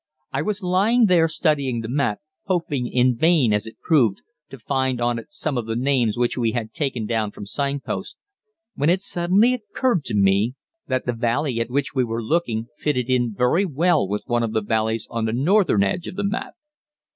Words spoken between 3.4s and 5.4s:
as it proved, to find on it